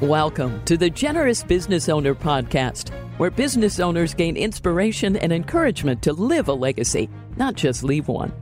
[0.00, 6.12] Welcome to the Generous Business Owner Podcast, where business owners gain inspiration and encouragement to
[6.12, 8.32] live a legacy, not just leave one.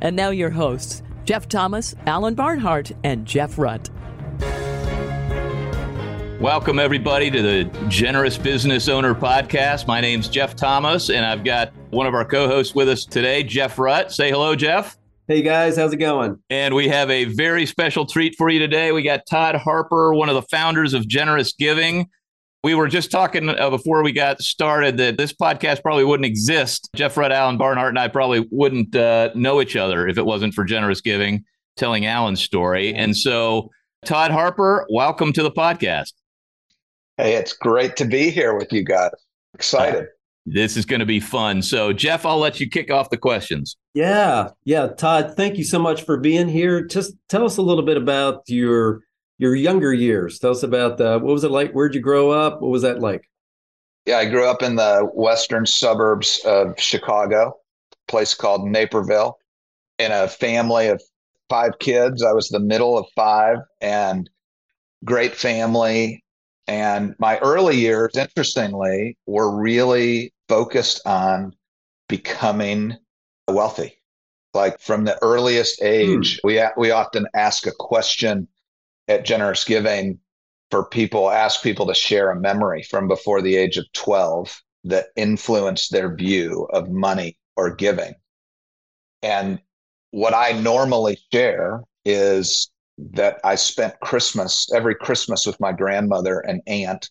[0.00, 3.88] And now, your hosts, Jeff Thomas, Alan Barnhart, and Jeff Rutt.
[6.40, 9.86] Welcome, everybody, to the Generous Business Owner Podcast.
[9.86, 13.44] My name's Jeff Thomas, and I've got one of our co hosts with us today,
[13.44, 14.10] Jeff Rutt.
[14.10, 14.98] Say hello, Jeff.
[15.28, 16.38] Hey guys, how's it going?
[16.50, 18.92] And we have a very special treat for you today.
[18.92, 22.08] We got Todd Harper, one of the founders of Generous Giving.
[22.62, 26.88] We were just talking uh, before we got started that this podcast probably wouldn't exist.
[26.94, 30.54] Jeff Rutt, Alan Barnhart, and I probably wouldn't uh, know each other if it wasn't
[30.54, 31.44] for Generous Giving
[31.76, 32.94] telling Alan's story.
[32.94, 33.72] And so,
[34.04, 36.12] Todd Harper, welcome to the podcast.
[37.16, 39.10] Hey, it's great to be here with you guys.
[39.54, 40.04] Excited.
[40.04, 40.15] Uh,
[40.46, 41.60] this is going to be fun.
[41.60, 43.76] So, Jeff, I'll let you kick off the questions.
[43.94, 46.84] Yeah, yeah, Todd, thank you so much for being here.
[46.84, 49.00] Just tell us a little bit about your
[49.38, 50.38] your younger years.
[50.38, 51.72] Tell us about uh, what was it like?
[51.72, 52.62] Where'd you grow up?
[52.62, 53.28] What was that like?
[54.06, 57.56] Yeah, I grew up in the western suburbs of Chicago,
[57.92, 59.36] a place called Naperville,
[59.98, 61.02] in a family of
[61.48, 62.22] five kids.
[62.22, 64.30] I was the middle of five, and
[65.04, 66.22] great family.
[66.68, 71.54] And my early years, interestingly, were really focused on
[72.08, 72.96] becoming
[73.48, 74.00] wealthy.
[74.54, 76.46] Like from the earliest age, hmm.
[76.46, 78.48] we we often ask a question
[79.08, 80.18] at Generous Giving
[80.70, 85.06] for people, ask people to share a memory from before the age of 12 that
[85.16, 88.14] influenced their view of money or giving.
[89.22, 89.60] And
[90.10, 96.62] what I normally share is that I spent Christmas, every Christmas with my grandmother and
[96.66, 97.10] aunt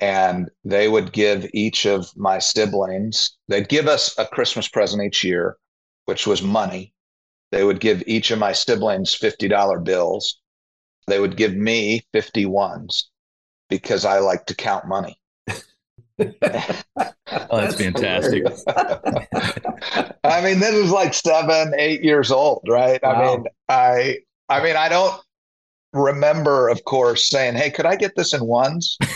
[0.00, 5.24] and they would give each of my siblings they'd give us a christmas present each
[5.24, 5.56] year
[6.08, 6.94] which was money.
[7.52, 10.40] They would give each of my siblings $50 bills.
[11.06, 13.02] They would give me 51s
[13.68, 15.20] because i like to count money.
[17.50, 18.42] Oh that's fantastic.
[20.24, 23.00] i mean this is like seven eight years old right?
[23.02, 23.12] Wow.
[23.12, 24.16] i mean i
[24.48, 25.20] i mean i don't
[25.92, 28.98] remember of course saying hey could i get this in ones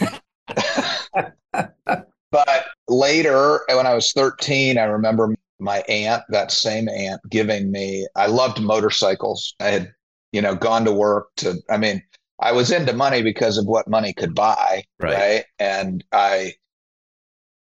[2.31, 8.07] but later, when I was 13, I remember my aunt, that same aunt, giving me,
[8.17, 9.55] I loved motorcycles.
[9.61, 9.95] I had,
[10.33, 12.03] you know, gone to work to, I mean,
[12.41, 14.85] I was into money because of what money could buy.
[15.01, 15.15] Right.
[15.15, 15.45] right?
[15.59, 16.55] And I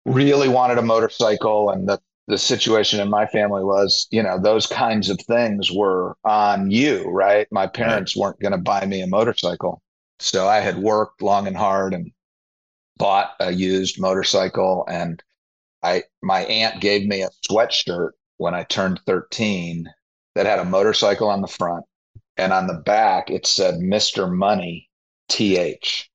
[0.06, 1.70] really wanted a motorcycle.
[1.70, 6.16] And the, the situation in my family was, you know, those kinds of things were
[6.26, 7.48] on you, right?
[7.52, 8.22] My parents right.
[8.22, 9.82] weren't going to buy me a motorcycle.
[10.20, 12.12] So I had worked long and hard and
[12.98, 15.22] bought a used motorcycle and
[15.84, 19.88] I my aunt gave me a sweatshirt when I turned 13
[20.34, 21.86] that had a motorcycle on the front
[22.38, 24.36] and on the back it said Mr.
[24.36, 24.90] Money
[25.30, 26.10] TH.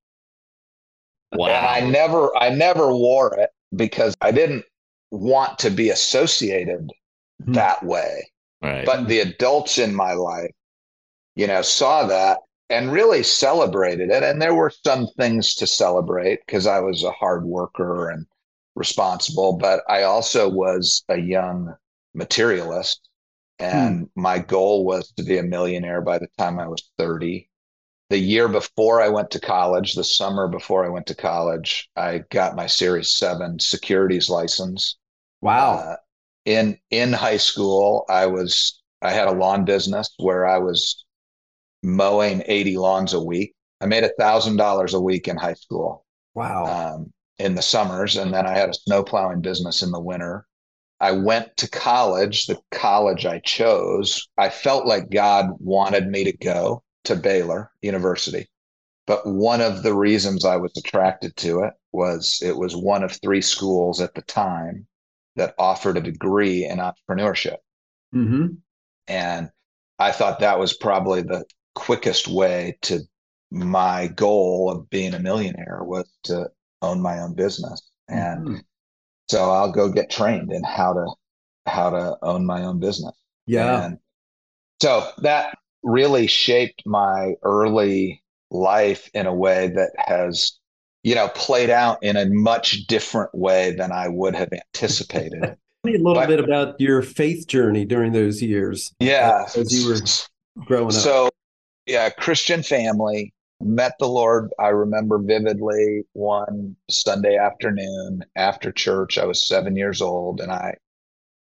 [1.33, 1.47] Wow.
[1.47, 4.65] And I never I never wore it because I didn't
[5.13, 6.91] want to be associated
[7.45, 7.53] hmm.
[7.53, 8.29] that way.
[8.63, 8.87] Right.
[8.87, 10.51] But the adults in my life,
[11.37, 12.39] you know, saw that
[12.71, 14.23] and really celebrated it.
[14.23, 18.27] And there were some things to celebrate because I was a hard worker and
[18.75, 21.75] responsible, but I also was a young
[22.15, 23.09] materialist.
[23.59, 24.21] And hmm.
[24.21, 27.49] my goal was to be a millionaire by the time I was 30.
[28.09, 32.23] The year before I went to college, the summer before I went to college, I
[32.31, 34.97] got my Series 7 securities license.
[35.43, 35.75] Wow.
[35.75, 35.97] Uh,
[36.47, 41.05] in in high school, I was I had a lawn business where I was
[41.83, 43.55] mowing 80 lawns a week.
[43.81, 46.07] I made a thousand dollars a week in high school.
[46.35, 46.95] Wow.
[46.95, 48.17] Um, in the summers.
[48.17, 50.47] And then I had a snow plowing business in the winter.
[51.01, 54.29] I went to college, the college I chose.
[54.39, 58.49] I felt like God wanted me to go to Baylor University.
[59.09, 63.11] But one of the reasons I was attracted to it was it was one of
[63.11, 64.87] three schools at the time
[65.37, 67.57] that offered a degree in entrepreneurship.
[68.15, 68.55] Mm-hmm.
[69.09, 69.51] And
[69.99, 71.45] I thought that was probably the
[71.75, 73.01] quickest way to
[73.51, 76.49] my goal of being a millionaire was to
[76.81, 78.59] own my own business and mm-hmm.
[79.29, 81.07] so i'll go get trained in how to
[81.67, 83.15] how to own my own business
[83.47, 83.99] yeah and
[84.81, 90.59] so that really shaped my early life in a way that has
[91.03, 95.41] you know played out in a much different way than i would have anticipated
[95.85, 99.45] Tell me a little but, bit about your faith journey during those years uh, yeah
[99.57, 101.29] as you were growing up so
[101.87, 103.33] yeah, Christian family.
[103.61, 109.19] Met the Lord, I remember vividly one Sunday afternoon after church.
[109.19, 110.75] I was seven years old and I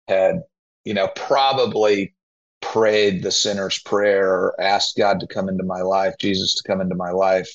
[0.08, 0.40] had,
[0.84, 2.14] you know, probably
[2.62, 6.94] prayed the sinner's prayer asked God to come into my life, Jesus to come into
[6.94, 7.54] my life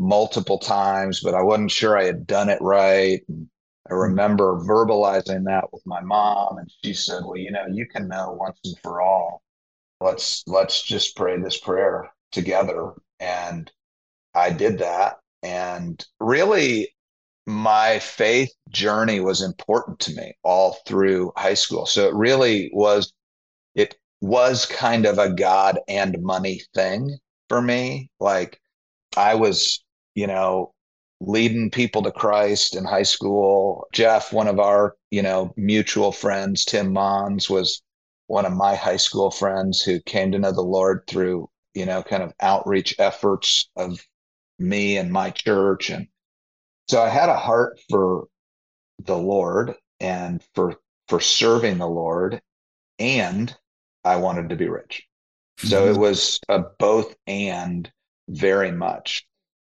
[0.00, 3.22] multiple times, but I wasn't sure I had done it right.
[3.28, 3.48] And
[3.90, 3.96] I Hmm.
[3.96, 8.32] remember verbalizing that with my mom, and she said, "Well, you know, you can know
[8.32, 9.42] once and for all.
[10.00, 13.70] Let's let's just pray this prayer together." And
[14.34, 16.94] I did that, and really,
[17.46, 21.86] my faith journey was important to me all through high school.
[21.86, 23.12] So it really was.
[23.74, 27.18] It was kind of a God and money thing
[27.48, 28.10] for me.
[28.20, 28.60] Like
[29.16, 29.82] I was,
[30.14, 30.72] you know,
[31.20, 33.86] leading people to Christ in high school.
[33.92, 37.82] Jeff, one of our, you know, mutual friends, Tim Mons, was
[38.26, 42.02] one of my high school friends who came to know the Lord through, you know,
[42.02, 44.00] kind of outreach efforts of
[44.58, 45.90] me and my church.
[45.90, 46.06] And
[46.88, 48.26] so I had a heart for
[49.04, 50.76] the Lord and for
[51.08, 52.40] for serving the Lord
[52.98, 53.54] and
[54.04, 55.02] I wanted to be rich.
[55.58, 56.00] So it mm-hmm.
[56.00, 57.90] was a both and
[58.28, 59.26] very much.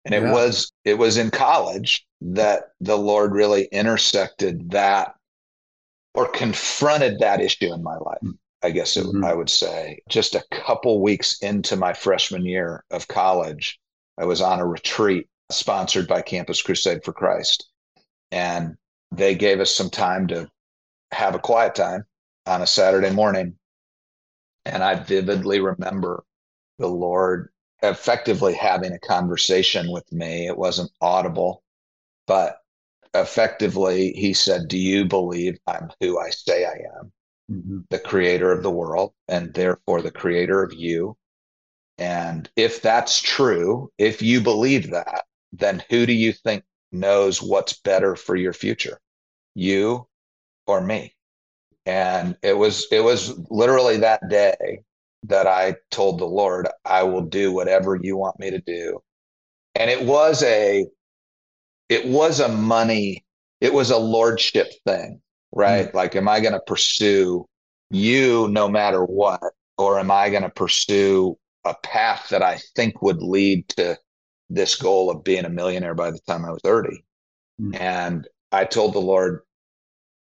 [0.05, 0.31] And it Yeah.
[0.33, 5.15] was it was in college that the Lord really intersected that
[6.13, 8.21] or confronted that issue in my life.
[8.61, 9.23] I guess it, Mhm.
[9.25, 13.79] I would say just a couple weeks into my freshman year of college,
[14.17, 17.69] I was on a retreat sponsored by Campus Crusade for Christ.
[18.31, 18.77] And
[19.11, 20.49] they gave us some time to
[21.11, 22.05] have a quiet time
[22.45, 23.57] on a Saturday morning.
[24.65, 26.25] And I vividly remember
[26.77, 27.49] the Lord
[27.83, 30.47] effectively having a conversation with me.
[30.47, 31.63] It wasn't audible,
[32.27, 32.59] but
[33.15, 37.13] effectively, He said, Do you believe I'm who I say I am?
[37.51, 37.85] Mhm.
[37.89, 41.17] the creator of the world and therefore the creator of you.
[41.97, 47.73] And if that's true, if you believe that, then who do you think knows what's
[47.73, 48.99] better for your future?
[49.55, 50.07] You
[50.67, 51.15] or me?
[51.85, 54.83] And it was it was literally that day
[55.23, 59.01] that I told the Lord, I will do whatever you want me to do.
[59.75, 60.85] And it was a
[61.89, 63.25] it was a money,
[63.61, 65.21] it was a lordship thing,
[65.51, 65.93] right?
[65.93, 67.45] Like, am I going to pursue
[67.89, 69.41] you no matter what?
[69.77, 73.97] Or am I going to pursue a path that I think would lead to
[74.49, 77.03] this goal of being a millionaire by the time I was 30?
[77.59, 77.79] Mm.
[77.79, 79.41] And I told the Lord,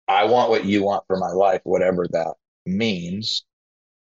[0.08, 2.34] I want what you want for my life, whatever that
[2.64, 3.44] means.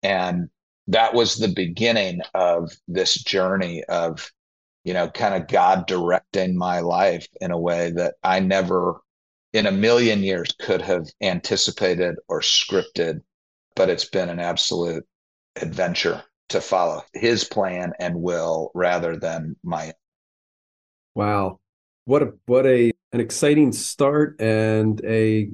[0.04, 0.50] And
[0.88, 4.32] that was the beginning of this journey of,
[4.84, 9.02] you know, kind of God directing my life in a way that I never
[9.54, 13.22] in a million years could have anticipated or scripted.
[13.76, 15.06] But it's been an absolute
[15.56, 19.94] adventure to follow his plan and will rather than my
[21.16, 21.60] Wow.
[22.06, 25.50] What a what a an exciting start and a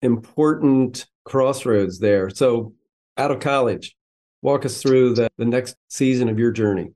[0.00, 2.30] important crossroads there.
[2.30, 2.72] So
[3.18, 3.97] out of college,
[4.42, 6.92] walk us through the, the next season of your journey.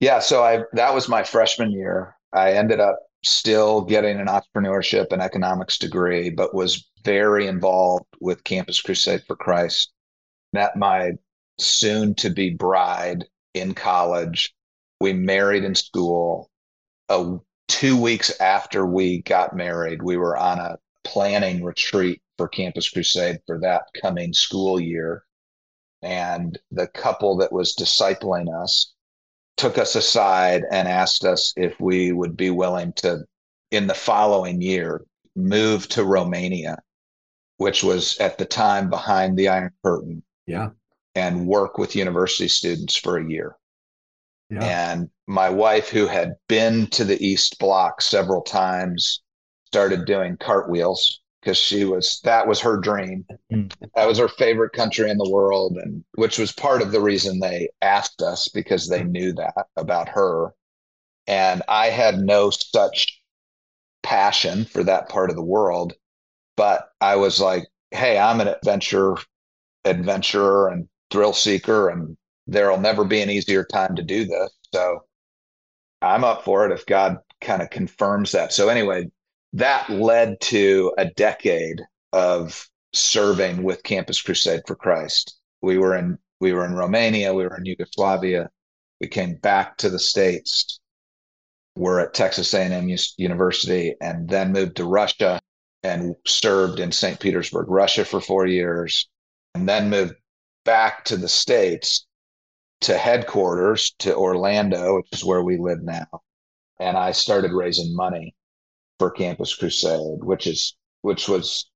[0.00, 2.16] Yeah, so I that was my freshman year.
[2.32, 8.44] I ended up still getting an entrepreneurship and economics degree, but was very involved with
[8.44, 9.92] Campus Crusade for Christ.
[10.52, 11.12] Met my
[11.58, 13.24] soon to be bride
[13.54, 14.54] in college.
[15.00, 16.50] We married in school.
[17.08, 17.36] Uh,
[17.68, 23.38] two weeks after we got married, we were on a planning retreat for Campus Crusade
[23.46, 25.24] for that coming school year.
[26.02, 28.92] And the couple that was discipling us
[29.56, 33.24] took us aside and asked us if we would be willing to,
[33.70, 35.02] in the following year,
[35.34, 36.78] move to Romania,
[37.56, 40.70] which was at the time behind the Iron Curtain, Yeah.
[41.14, 43.56] and work with university students for a year.
[44.50, 44.64] Yeah.
[44.64, 49.22] And my wife, who had been to the East Block several times,
[49.66, 53.24] started doing cartwheels because she was that was her dream.
[53.52, 53.72] Mm.
[53.94, 57.38] That was her favorite country in the world, and which was part of the reason
[57.38, 60.52] they asked us because they knew that about her.
[61.28, 63.22] And I had no such
[64.02, 65.92] passion for that part of the world,
[66.56, 69.16] but I was like, "Hey, I'm an adventure
[69.84, 72.16] adventurer and thrill seeker, and
[72.48, 75.04] there'll never be an easier time to do this." So
[76.02, 78.52] I'm up for it if God kind of confirms that.
[78.52, 79.08] So anyway,
[79.52, 85.38] that led to a decade of serving with Campus Crusade for Christ.
[85.62, 88.50] We were in we were in Romania, we were in Yugoslavia.
[89.00, 90.80] We came back to the states.
[91.76, 95.40] We're at Texas A&M University, and then moved to Russia
[95.82, 97.18] and served in St.
[97.18, 99.08] Petersburg, Russia, for four years,
[99.54, 100.14] and then moved
[100.64, 102.06] back to the states
[102.82, 106.06] to headquarters to Orlando, which is where we live now.
[106.78, 108.34] And I started raising money
[108.98, 111.70] for Campus Crusade, which is which was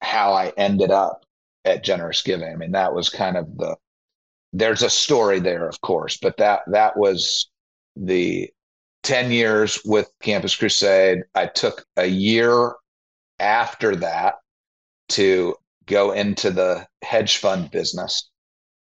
[0.00, 1.24] how I ended up
[1.64, 2.52] at Generous Giving.
[2.52, 3.76] I mean, that was kind of the
[4.52, 7.50] there's a story there, of course, but that that was
[7.96, 8.50] the
[9.02, 11.22] 10 years with Campus Crusade.
[11.34, 12.74] I took a year
[13.40, 14.36] after that
[15.10, 15.54] to
[15.86, 18.30] go into the hedge fund business.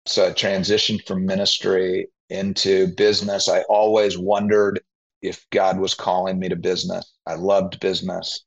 [0.06, 3.48] So I transitioned from ministry into business.
[3.48, 4.82] I always wondered
[5.22, 7.14] if God was calling me to business.
[7.26, 8.46] I loved business.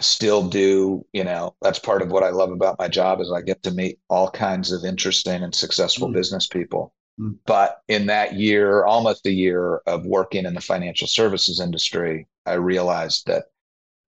[0.00, 3.42] Still do, you know, that's part of what I love about my job is I
[3.42, 6.14] get to meet all kinds of interesting and successful mm.
[6.14, 6.92] business people.
[7.20, 7.36] Mm.
[7.46, 12.54] But in that year, almost a year of working in the financial services industry, I
[12.54, 13.44] realized that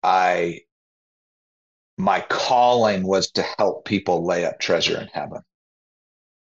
[0.01, 0.61] I
[1.97, 5.41] my calling was to help people lay up treasure in heaven,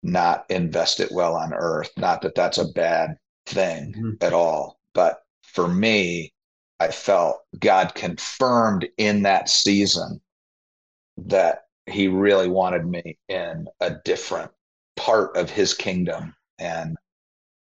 [0.01, 1.92] not invest it well on earth.
[1.98, 4.12] Not that that's a bad thing mm-hmm.
[4.22, 4.80] at all.
[4.93, 6.33] But for me,
[6.79, 10.21] I felt God confirmed in that season
[11.17, 14.51] that He really wanted me in a different
[14.95, 16.35] part of His kingdom.
[16.59, 16.97] And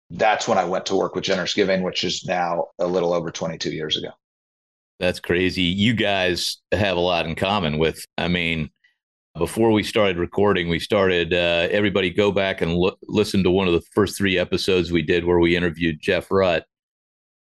[0.09, 3.31] that's when I went to work with Generous Giving, which is now a little over
[3.31, 4.09] 22 years ago.
[4.99, 5.63] That's crazy.
[5.63, 8.69] You guys have a lot in common with, I mean,
[9.37, 13.73] before we started recording, we started, uh, everybody go back and listen to one of
[13.73, 16.63] the first three episodes we did where we interviewed Jeff Rutt.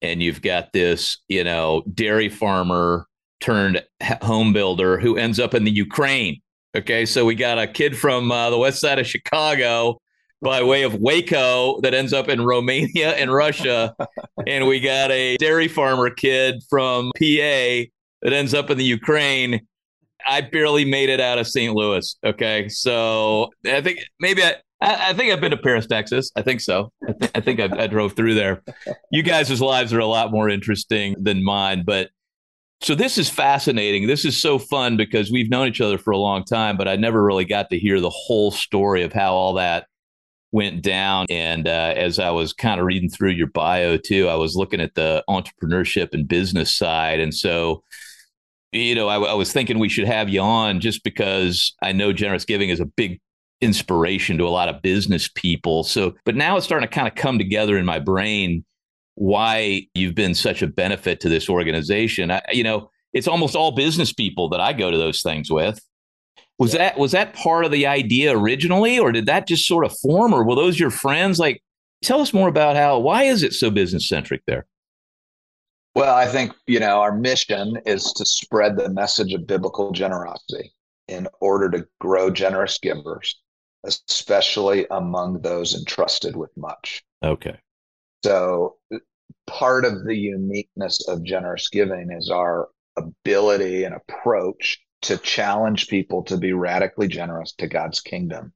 [0.01, 3.07] And you've got this, you know, dairy farmer
[3.39, 3.83] turned
[4.21, 6.41] home builder who ends up in the Ukraine.
[6.75, 7.05] Okay.
[7.05, 9.99] So we got a kid from uh, the west side of Chicago
[10.41, 13.93] by way of Waco that ends up in Romania and Russia.
[14.47, 17.85] and we got a dairy farmer kid from PA
[18.21, 19.61] that ends up in the Ukraine.
[20.25, 21.73] I barely made it out of St.
[21.73, 22.15] Louis.
[22.23, 22.69] Okay.
[22.69, 26.31] So I think maybe I, I, think I've been to Paris, Texas.
[26.35, 26.91] I think so.
[27.07, 28.63] I, th- I think I, I drove through there.
[29.11, 31.83] You guys' lives are a lot more interesting than mine.
[31.85, 32.09] But
[32.81, 34.07] so this is fascinating.
[34.07, 36.95] This is so fun because we've known each other for a long time, but I
[36.95, 39.85] never really got to hear the whole story of how all that
[40.51, 41.27] went down.
[41.29, 44.81] And uh, as I was kind of reading through your bio too, I was looking
[44.81, 47.19] at the entrepreneurship and business side.
[47.19, 47.83] And so,
[48.71, 52.11] you know, I, I was thinking we should have you on just because I know
[52.13, 53.21] generous giving is a big
[53.61, 55.83] inspiration to a lot of business people.
[55.83, 58.65] So, but now it's starting to kind of come together in my brain
[59.15, 62.31] why you've been such a benefit to this organization.
[62.31, 65.79] I, you know, it's almost all business people that I go to those things with.
[66.57, 69.97] Was that was that part of the idea originally, or did that just sort of
[69.97, 71.39] form, or were those your friends?
[71.39, 71.61] Like,
[72.03, 72.99] tell us more about how.
[72.99, 74.65] Why is it so business centric there?
[75.95, 80.71] Well, I think you know our mission is to spread the message of biblical generosity
[81.07, 83.35] in order to grow generous givers,
[83.83, 87.03] especially among those entrusted with much.
[87.23, 87.57] Okay.
[88.23, 88.77] So
[89.47, 96.23] part of the uniqueness of generous giving is our ability and approach to challenge people
[96.23, 98.53] to be radically generous to God's kingdom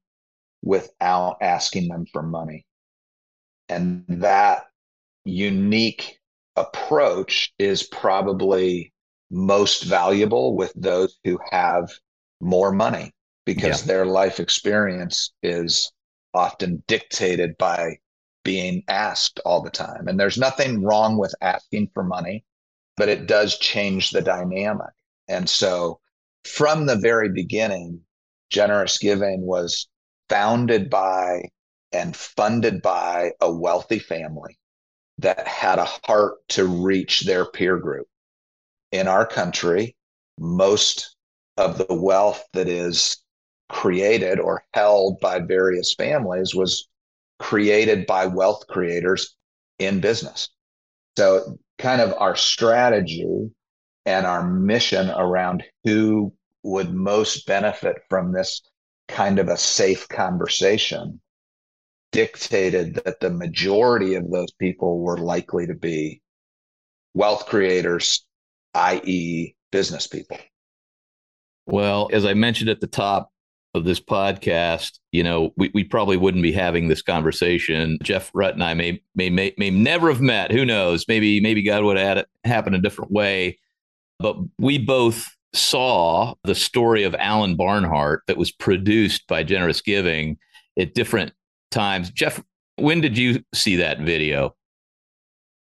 [0.61, 2.65] without asking them for money.
[3.67, 4.65] And that
[5.23, 6.19] unique
[6.55, 8.93] approach is probably
[9.31, 11.89] most valuable with those who have
[12.39, 13.11] more money
[13.45, 13.87] because yeah.
[13.87, 15.91] their life experience is
[16.33, 17.97] often dictated by
[18.43, 20.07] being asked all the time.
[20.07, 22.45] And there's nothing wrong with asking for money,
[22.97, 24.91] but it does change the dynamic.
[25.27, 25.99] And so
[26.43, 28.01] from the very beginning,
[28.49, 29.87] generous giving was
[30.29, 31.49] founded by
[31.91, 34.57] and funded by a wealthy family
[35.17, 38.07] that had a heart to reach their peer group.
[38.91, 39.95] In our country,
[40.37, 41.15] most
[41.57, 43.24] of the wealth that is
[43.69, 46.87] created or held by various families was
[47.39, 49.35] created by wealth creators
[49.79, 50.49] in business.
[51.17, 53.49] So, kind of our strategy
[54.05, 58.61] and our mission around who would most benefit from this
[59.07, 61.21] kind of a safe conversation
[62.11, 66.21] dictated that the majority of those people were likely to be
[67.13, 68.25] wealth creators,
[68.73, 70.37] i.e., business people.
[71.65, 73.31] Well, as I mentioned at the top
[73.75, 77.97] of this podcast, you know, we, we probably wouldn't be having this conversation.
[78.01, 80.51] Jeff Rutt and I may, may may may never have met.
[80.51, 81.05] Who knows?
[81.07, 83.59] Maybe maybe God would have had it happen a different way.
[84.17, 90.37] But we both saw the story of Alan Barnhart that was produced by Generous Giving
[90.79, 91.33] at different
[91.69, 92.11] times.
[92.11, 92.41] Jeff,
[92.77, 94.55] when did you see that video?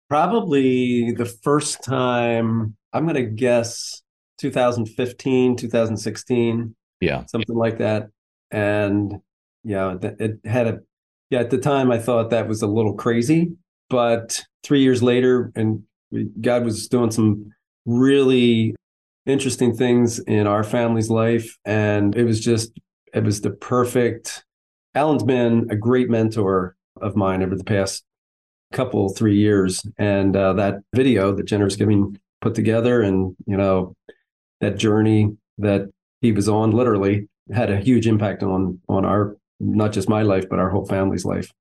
[0.08, 4.04] Probably the first time, I'm going to guess
[4.38, 6.76] 2015, 2016.
[7.04, 7.26] Yeah.
[7.26, 8.10] Something like that.
[8.52, 9.20] And
[9.64, 10.80] yeah, it had a,
[11.30, 13.54] yeah, at the time I thought that was a little crazy.
[13.90, 15.84] But three years later, and
[16.42, 17.52] God was doing some
[17.86, 18.76] really
[19.26, 21.58] interesting things in our family's life.
[21.66, 22.72] And it was just,
[23.14, 24.44] it was the perfect.
[24.96, 28.04] Alan's been a great mentor of mine over the past
[28.72, 33.96] couple three years, and uh, that video that Generous Giving put together, and you know
[34.62, 35.90] that journey that
[36.24, 40.50] he was on, literally had a huge impact on on our not just my life,
[40.50, 41.54] but our whole family's life.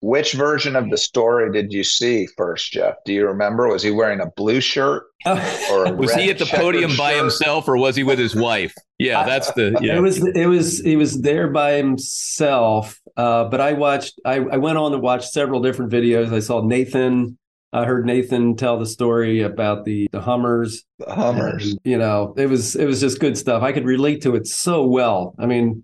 [0.00, 2.96] Which version of the story did you see first, Jeff?
[3.06, 3.68] Do you remember?
[3.68, 5.04] Was he wearing a blue shirt?
[5.70, 8.74] Or was he at the podium by himself, or was he with his wife?
[8.98, 9.74] Yeah, that's the.
[9.80, 9.96] Yeah.
[9.96, 10.18] It was.
[10.36, 10.80] It was.
[10.80, 13.00] He was there by himself.
[13.16, 14.20] Uh, but I watched.
[14.26, 16.30] I, I went on to watch several different videos.
[16.32, 17.38] I saw Nathan.
[17.74, 20.84] I heard Nathan tell the story about the the Hummers.
[21.00, 21.72] The Hummers.
[21.72, 23.64] And, you know, it was it was just good stuff.
[23.64, 25.34] I could relate to it so well.
[25.40, 25.82] I mean,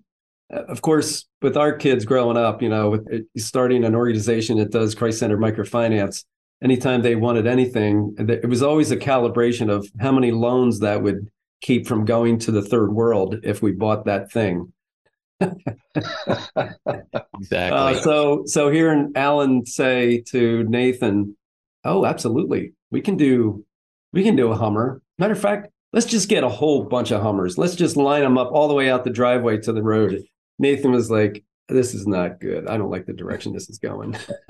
[0.49, 4.95] of course, with our kids growing up, you know, with starting an organization that does
[4.95, 6.23] Christ centered microfinance,
[6.63, 11.29] anytime they wanted anything, it was always a calibration of how many loans that would
[11.59, 14.71] keep from going to the third world if we bought that thing.
[15.41, 17.11] exactly.
[17.51, 21.35] Uh, so, so hearing Alan say to Nathan,
[21.83, 23.65] "Oh, absolutely, we can do,
[24.13, 27.21] we can do a Hummer." Matter of fact, let's just get a whole bunch of
[27.21, 27.57] Hummers.
[27.57, 30.23] Let's just line them up all the way out the driveway to the road
[30.61, 32.67] Nathan was like, this is not good.
[32.67, 34.15] I don't like the direction this is going.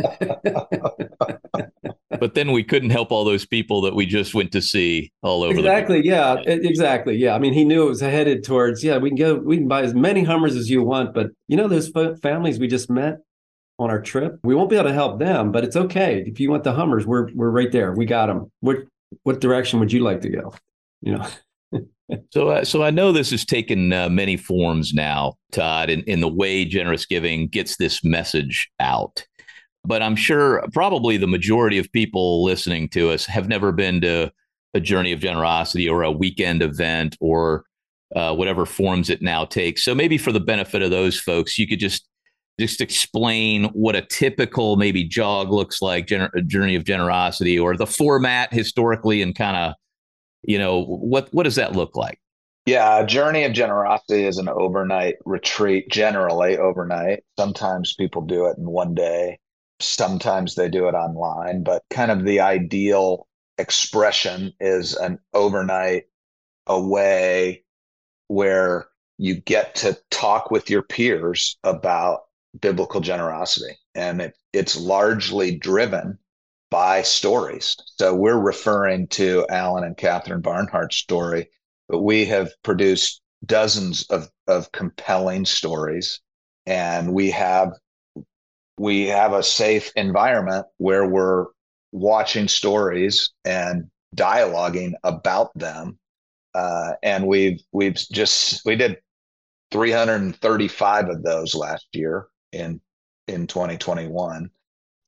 [2.19, 5.43] but then we couldn't help all those people that we just went to see all
[5.43, 5.57] over.
[5.57, 6.05] Exactly.
[6.05, 6.35] yeah.
[6.45, 7.15] Exactly.
[7.15, 7.33] Yeah.
[7.33, 8.83] I mean, he knew it was headed towards.
[8.83, 9.35] Yeah, we can go.
[9.35, 12.67] We can buy as many Hummers as you want, but you know those families we
[12.67, 13.19] just met
[13.81, 14.39] on our trip.
[14.43, 17.05] We won't be able to help them, but it's okay if you want the Hummers.
[17.05, 17.93] We're we're right there.
[17.93, 18.51] We got them.
[18.59, 18.77] What
[19.23, 20.53] what direction would you like to go?
[21.01, 21.27] You know
[22.31, 26.19] so, uh, so I know this has taken uh, many forms now, Todd, in, in
[26.19, 29.25] the way generous giving gets this message out.
[29.83, 34.31] But I'm sure probably the majority of people listening to us have never been to
[34.73, 37.65] a journey of generosity or a weekend event or
[38.15, 39.83] uh, whatever forms it now takes.
[39.83, 42.07] So maybe for the benefit of those folks, you could just
[42.61, 47.75] just explain what a typical maybe jog looks like, gener- uh, journey of generosity, or
[47.75, 49.73] the format historically, and kind of
[50.43, 52.19] you know what what does that look like?
[52.67, 57.23] Yeah journey of generosity is an overnight retreat generally overnight.
[57.37, 59.39] Sometimes people do it in one day.
[59.79, 66.03] Sometimes they do it online but kind of the ideal expression is an overnight
[66.67, 67.63] away
[68.27, 72.21] where you get to talk with your peers about
[72.59, 76.17] biblical generosity and it, it's largely driven
[76.69, 77.75] by stories.
[77.97, 81.49] So we're referring to Alan and Catherine Barnhart's story,
[81.89, 86.21] but we have produced dozens of, of compelling stories
[86.65, 87.73] and we have
[88.77, 91.47] we have a safe environment where we're
[91.91, 95.97] watching stories and dialoguing about them
[96.53, 98.97] uh, and we've we've just we did
[99.71, 102.81] 335 of those last year in
[103.27, 104.49] in 2021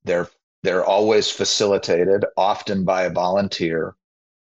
[0.04, 0.30] they're
[0.64, 3.96] they're always facilitated, often by a volunteer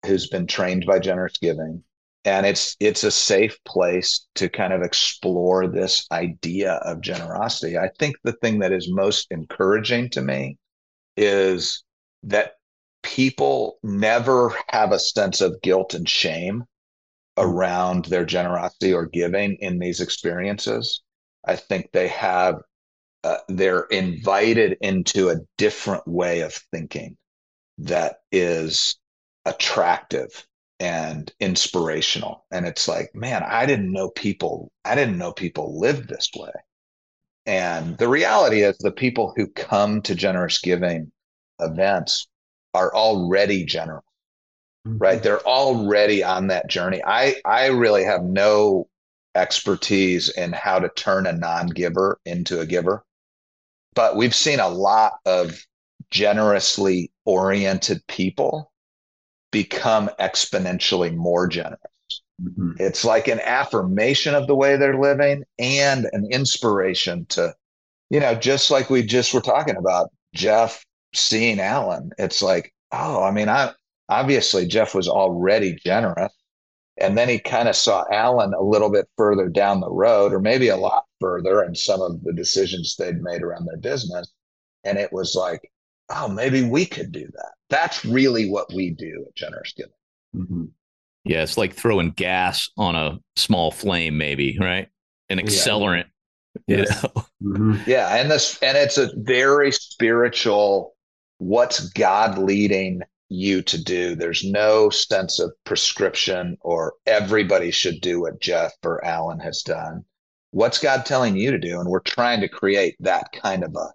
[0.05, 1.83] who's been trained by generous giving.
[2.23, 7.77] And it's it's a safe place to kind of explore this idea of generosity.
[7.77, 10.57] I think the thing that is most encouraging to me
[11.17, 11.83] is
[12.23, 12.53] that
[13.01, 16.63] people never have a sense of guilt and shame
[17.37, 17.43] hmm.
[17.43, 21.01] around their generosity or giving in these experiences.
[21.43, 22.61] I think they have
[23.23, 27.17] uh, they're invited into a different way of thinking
[27.77, 28.97] that is
[29.45, 30.45] attractive
[30.79, 32.45] and inspirational.
[32.51, 36.51] And it's like man i didn't know people i didn't know people lived this way.
[37.45, 41.11] And the reality is the people who come to generous giving
[41.59, 42.27] events
[42.73, 44.03] are already generous
[44.87, 44.97] mm-hmm.
[44.97, 45.21] right?
[45.21, 47.01] They're already on that journey.
[47.05, 48.87] I i really have no
[49.35, 53.03] expertise in how to turn a non-giver into a giver
[53.93, 55.65] but we've seen a lot of
[56.09, 58.71] generously oriented people
[59.51, 61.79] become exponentially more generous.
[62.41, 62.71] Mm-hmm.
[62.79, 67.53] It's like an affirmation of the way they're living and an inspiration to,
[68.09, 72.11] you know, just like we just were talking about Jeff seeing Alan.
[72.17, 73.71] It's like, oh, I mean, I
[74.09, 76.33] obviously Jeff was already generous.
[77.01, 80.39] And then he kind of saw Alan a little bit further down the road, or
[80.39, 84.31] maybe a lot further, and some of the decisions they'd made around their business.
[84.83, 85.71] And it was like,
[86.09, 87.51] oh, maybe we could do that.
[87.69, 89.91] That's really what we do at Generous Giving.
[90.35, 90.65] Mm-hmm.
[91.23, 94.87] Yeah, it's like throwing gas on a small flame, maybe, right?
[95.29, 96.05] An accelerant.
[96.67, 96.77] Yeah.
[96.77, 97.01] Yes.
[97.43, 97.77] mm-hmm.
[97.85, 100.95] Yeah, and this and it's a very spiritual.
[101.37, 103.01] What's God leading
[103.33, 104.13] you to do.
[104.15, 110.03] There's no sense of prescription or everybody should do what Jeff or Alan has done.
[110.51, 111.79] What's God telling you to do?
[111.79, 113.87] And we're trying to create that kind of a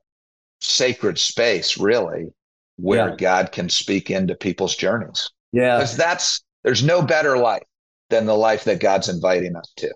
[0.62, 2.28] sacred space, really,
[2.76, 3.16] where Yeah.
[3.16, 5.30] God can speak into people's journeys.
[5.52, 7.62] Yeah, Because that's there's no better life
[8.08, 9.94] than the life that God's inviting us to.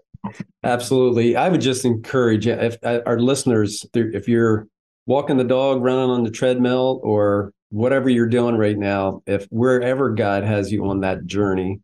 [0.64, 1.34] absolutely.
[1.36, 4.66] I would just encourage if uh, our listeners, if you're
[5.10, 10.10] walking the dog, running on the treadmill, or whatever you're doing right now, if wherever
[10.10, 11.80] God has you on that journey,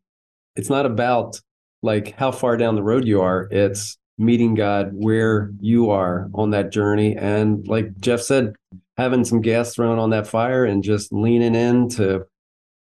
[0.55, 1.41] it's not about
[1.83, 3.49] like how far down the road you are.
[3.51, 7.17] It's meeting God where you are on that journey.
[7.17, 8.55] And like Jeff said,
[8.97, 12.25] having some gas thrown on that fire and just leaning into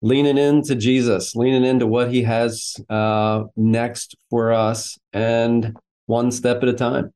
[0.02, 6.62] leaning into Jesus, leaning into what he has uh, next for us and one step
[6.62, 7.14] at a time.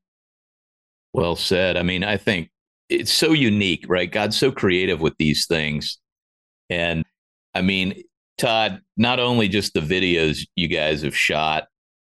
[1.13, 1.77] Well said.
[1.77, 2.49] I mean, I think
[2.91, 4.11] it's so unique, right?
[4.11, 5.97] God's so creative with these things.
[6.69, 7.05] And
[7.55, 8.03] I mean,
[8.37, 11.67] Todd, not only just the videos you guys have shot,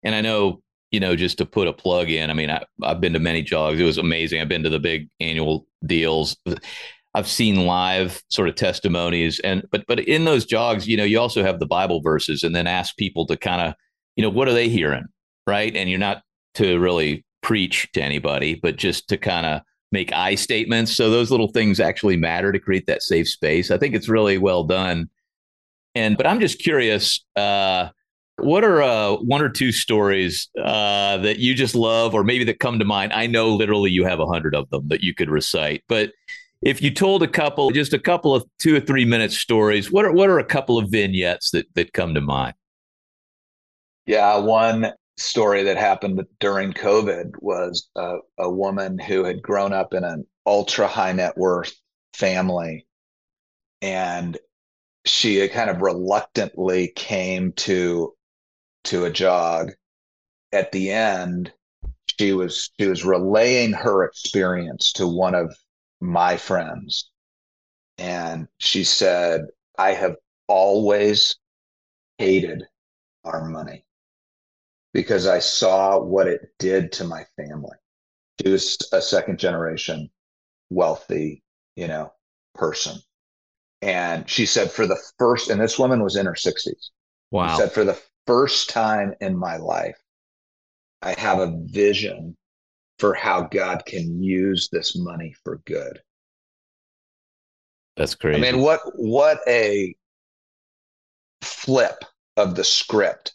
[0.02, 3.00] and I know, you know, just to put a plug in, I mean, I, I've
[3.00, 3.80] been to many jogs.
[3.80, 4.40] It was amazing.
[4.40, 6.37] I've been to the big annual deals.
[7.14, 11.20] I've seen live sort of testimonies and but but in those jogs, you know, you
[11.20, 13.74] also have the Bible verses and then ask people to kind of,
[14.16, 15.04] you know, what are they hearing?
[15.46, 15.74] Right.
[15.76, 16.22] And you're not
[16.54, 19.60] to really preach to anybody, but just to kind of
[19.94, 20.94] make I statements.
[20.94, 23.70] So those little things actually matter to create that safe space.
[23.70, 25.09] I think it's really well done.
[25.94, 27.88] And but I'm just curious, uh,
[28.37, 32.59] what are uh, one or two stories uh, that you just love, or maybe that
[32.59, 33.12] come to mind?
[33.12, 36.11] I know literally you have a hundred of them that you could recite, but
[36.61, 40.04] if you told a couple, just a couple of two or three minute stories, what
[40.04, 42.54] are what are a couple of vignettes that that come to mind?
[44.07, 49.94] Yeah, one story that happened during COVID was a, a woman who had grown up
[49.94, 51.74] in an ultra high net worth
[52.12, 52.87] family.
[53.81, 54.38] And
[55.05, 58.14] she kind of reluctantly came to
[58.85, 59.72] to a jog.
[60.53, 61.53] At the end,
[62.18, 65.55] she was she was relaying her experience to one of
[66.00, 67.11] my friends.
[67.98, 69.42] And she said,
[69.79, 70.16] I have
[70.48, 71.37] always
[72.18, 72.64] hated
[73.24, 73.85] our money
[74.94, 77.76] because I saw what it did to my family.
[78.40, 80.09] She was a second generation
[80.70, 81.42] wealthy,
[81.76, 82.12] you know,
[82.54, 82.96] person.
[83.83, 86.90] And she said, for the first, and this woman was in her 60s.
[87.30, 87.48] Wow.
[87.48, 89.98] She said, for the first time in my life,
[91.02, 92.37] I have a vision
[92.98, 96.00] for how God can use this money for good.
[97.96, 98.38] That's crazy.
[98.38, 99.94] I mean, what what a
[101.42, 102.04] flip
[102.37, 103.35] of the script,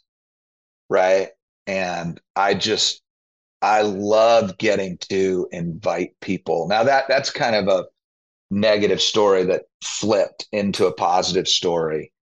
[0.90, 1.28] right?
[1.70, 3.00] And I just
[3.62, 6.66] I love getting to invite people.
[6.66, 7.86] Now that that's kind of a
[8.50, 12.12] negative story that flipped into a positive story.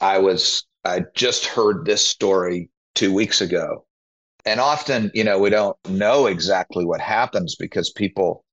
[0.00, 3.84] I was I just heard this story 2 weeks ago.
[4.44, 8.44] And often, you know, we don't know exactly what happens because people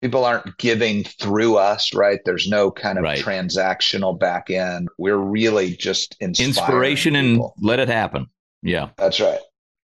[0.00, 2.20] people aren't giving through us, right?
[2.24, 3.18] There's no kind of Right.
[3.18, 4.88] transactional back end.
[4.96, 8.28] We're really just Inspiration and let it happen.
[8.62, 8.90] Yeah.
[8.96, 9.40] That's right.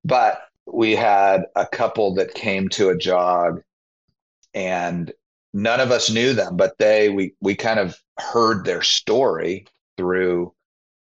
[0.03, 3.61] But we had a couple that came to a jog
[4.53, 5.11] and
[5.53, 9.65] none of us knew them, but they we we kind of heard their story
[9.97, 10.53] through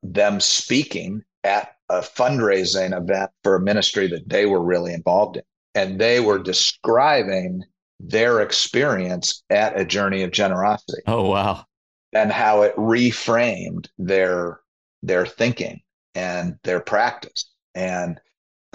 [0.03, 5.43] them speaking at a fundraising event for a ministry that they were really involved in.
[5.75, 7.65] And they were describing
[8.01, 11.65] their experience at a journey of generosity Oh wow.
[12.13, 14.61] and how it reframed their
[15.03, 15.81] their thinking
[16.15, 18.21] and their practice and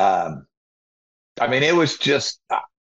[0.03, 0.45] um
[1.39, 2.39] i mean it was just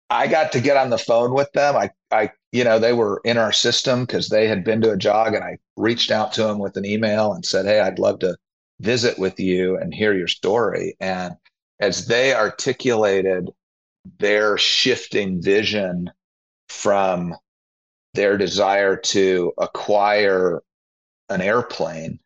[0.09, 1.75] i got to get on the phone with them.
[1.75, 4.97] I i you know they were in our system because they had been to a
[4.97, 8.19] jog and i reached out to them with an email and said hey i'd love
[8.19, 8.35] to
[8.79, 10.95] visit with you and hear your story.
[10.99, 11.35] And
[11.79, 13.49] as they articulated
[14.19, 16.11] their shifting vision
[16.69, 17.35] from
[18.13, 20.61] their desire to acquire
[21.29, 22.19] an airplane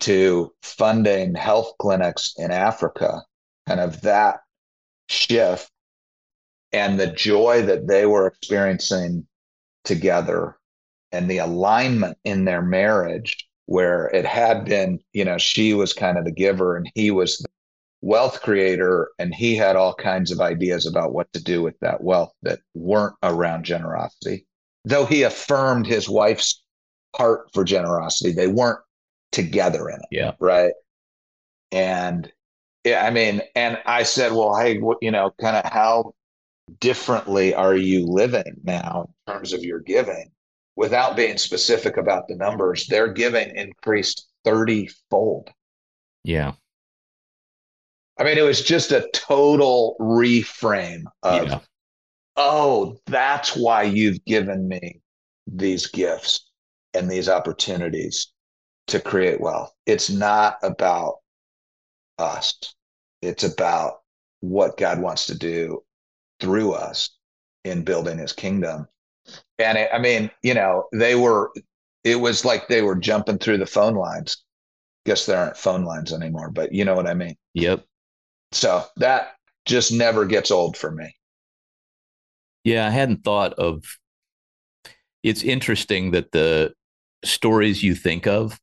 [0.00, 3.22] to funding health clinics in Africa,
[3.66, 4.40] kind of that
[5.08, 5.70] shift
[6.72, 9.26] and the joy that they were experiencing
[9.84, 10.56] together
[11.10, 16.18] and the alignment in their marriage where it had been, you know, she was kind
[16.18, 17.48] of the giver and he was the
[18.00, 22.02] wealth creator and he had all kinds of ideas about what to do with that
[22.02, 24.44] wealth that weren't around generosity
[24.84, 26.62] though he affirmed his wife's
[27.16, 28.80] heart for generosity, they weren't
[29.30, 30.08] together in it.
[30.10, 30.32] Yeah.
[30.40, 30.72] Right.
[31.70, 32.30] And
[32.84, 36.14] yeah, I mean, and I said, well, hey, what, you know, kind of how
[36.80, 40.30] differently are you living now in terms of your giving
[40.76, 42.86] without being specific about the numbers?
[42.86, 45.50] Their giving increased 30 fold.
[46.24, 46.52] Yeah.
[48.18, 51.60] I mean, it was just a total reframe of Yeah.
[52.36, 55.00] oh, that's why you've given me
[55.46, 56.50] these gifts
[56.94, 58.28] and these opportunities
[58.88, 59.72] to create wealth.
[59.86, 61.21] It's not about
[62.22, 62.54] us,
[63.20, 64.00] it's about
[64.40, 65.82] what God wants to do
[66.40, 67.10] through us
[67.64, 68.86] in building his kingdom.
[69.58, 71.52] And it, I mean, you know, they were,
[72.04, 74.42] it was like they were jumping through the phone lines.
[75.06, 77.36] Guess there aren't phone lines anymore, but you know what I mean?
[77.54, 77.84] Yep.
[78.52, 79.32] So that
[79.66, 81.14] just never gets old for me.
[82.64, 83.84] Yeah, I hadn't thought of.
[85.22, 86.74] It's interesting that the
[87.24, 88.58] stories you think of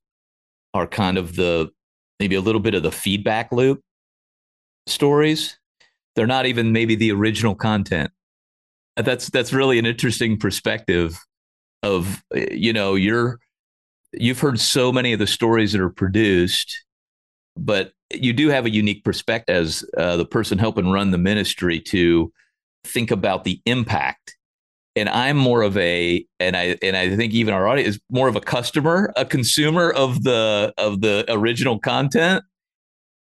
[0.73, 1.71] are kind of the
[2.19, 3.81] maybe a little bit of the feedback loop
[4.87, 5.57] stories.
[6.15, 8.11] They're not even maybe the original content.
[8.95, 11.17] That's that's really an interesting perspective
[11.83, 13.39] of you know you're
[14.13, 16.83] you've heard so many of the stories that are produced,
[17.55, 21.79] but you do have a unique perspective as uh, the person helping run the ministry
[21.79, 22.31] to
[22.83, 24.35] think about the impact
[24.99, 28.27] and I'm more of a and I and I think even our audience is more
[28.27, 32.43] of a customer, a consumer of the of the original content.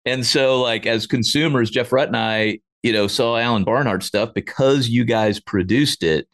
[0.06, 4.34] And so like as consumers, Jeff Rutt and I, you know, saw Alan Barnhart stuff
[4.34, 6.30] because you guys produced it.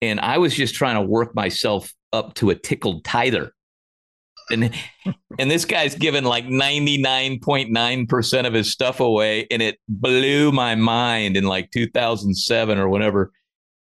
[0.00, 3.52] And I was just trying to work myself up to a tickled tither.
[4.52, 4.72] And
[5.40, 11.36] and this guy's given like 99.9% of his stuff away and it blew my mind
[11.36, 13.32] in like 2007 or whatever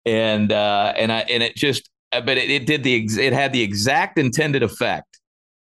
[0.05, 3.53] and uh, and I and it just, uh, but it, it did the it had
[3.53, 5.21] the exact intended effect.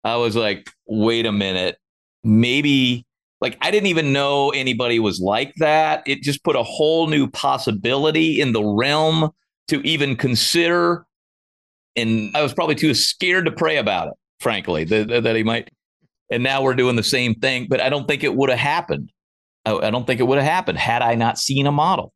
[0.03, 1.77] I was like, wait a minute,
[2.23, 3.05] maybe
[3.41, 6.03] like I didn't even know anybody was like that.
[6.05, 9.31] It just put a whole new possibility in the realm
[9.69, 11.05] to even consider.
[11.95, 15.69] And I was probably too scared to pray about it, frankly, that, that he might.
[16.29, 19.11] And now we're doing the same thing, but I don't think it would have happened.
[19.65, 22.13] I, I don't think it would have happened had I not seen a model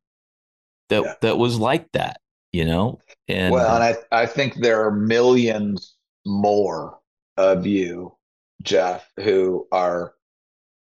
[0.92, 1.14] that yeah.
[1.22, 3.00] that was like that, you know.
[3.28, 7.00] And well, and uh I I think there are millions more
[7.38, 8.16] of you,
[8.62, 10.14] Jeff, who are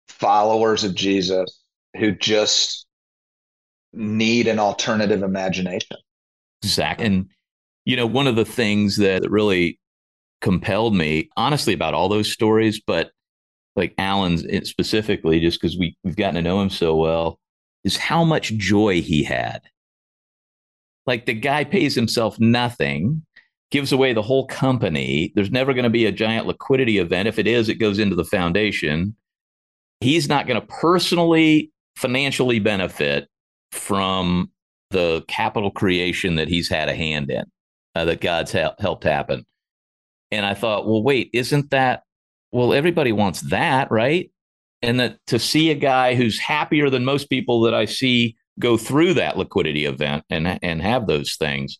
[0.07, 1.63] followers of Jesus
[1.97, 2.85] who just
[3.93, 5.97] need an alternative imagination.
[6.61, 7.05] Exactly.
[7.05, 7.29] And
[7.85, 9.79] you know, one of the things that really
[10.41, 13.11] compelled me, honestly, about all those stories, but
[13.75, 17.39] like Alan's specifically, just because we, we've gotten to know him so well,
[17.83, 19.61] is how much joy he had
[21.07, 23.23] like the guy pays himself nothing,
[23.71, 25.31] gives away the whole company.
[25.35, 27.27] There's never going to be a giant liquidity event.
[27.27, 29.15] If it is, it goes into the foundation.
[30.01, 33.27] He's not going to personally, financially benefit
[33.71, 34.51] from
[34.91, 37.43] the capital creation that he's had a hand in,
[37.95, 39.45] uh, that God's ha- helped happen.
[40.31, 42.03] And I thought, well, wait, isn't that,
[42.51, 44.31] well, everybody wants that, right?
[44.81, 48.77] And that to see a guy who's happier than most people that I see go
[48.77, 51.79] through that liquidity event and and have those things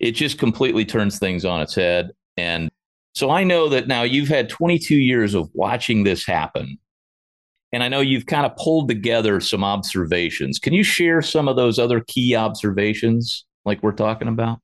[0.00, 2.10] it just completely turns things on its head.
[2.36, 2.70] And
[3.14, 6.78] so i know that now you've had 22 years of watching this happen.
[7.72, 10.58] And i know you've kind of pulled together some observations.
[10.58, 14.58] Can you share some of those other key observations like we're talking about?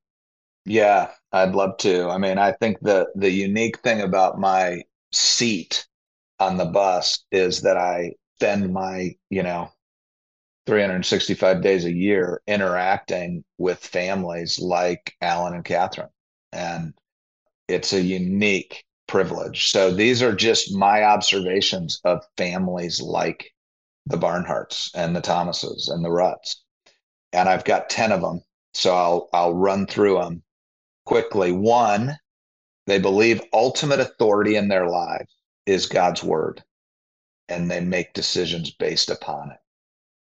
[0.67, 2.09] Yeah i'd love to.
[2.09, 4.83] I mean i think the the unique thing about my
[5.13, 5.87] seat
[6.39, 9.71] on the bus is that i spend my you know
[10.67, 16.11] 365 days a year interacting with families like Alan and Catherine.
[16.53, 16.95] And
[17.69, 19.71] it's a unique privilege.
[19.71, 23.51] So these are just my observations of families like
[24.07, 26.63] the Barnharts and the Thomases and the Rutts.
[27.33, 28.43] And I've got 10 of them.
[28.75, 30.43] So I'll I'll run through them
[31.05, 31.53] quickly.
[31.53, 32.19] One,
[32.87, 35.33] they believe ultimate authority in their lives
[35.67, 36.63] is God's word
[37.49, 39.60] and they make decisions based upon it.